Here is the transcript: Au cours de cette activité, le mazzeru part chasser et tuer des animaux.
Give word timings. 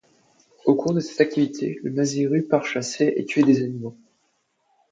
Au 0.65 0.73
cours 0.73 0.95
de 0.95 0.99
cette 0.99 1.21
activité, 1.21 1.79
le 1.83 1.91
mazzeru 1.91 2.41
part 2.41 2.65
chasser 2.65 3.13
et 3.17 3.23
tuer 3.25 3.43
des 3.43 3.61
animaux. 3.63 3.95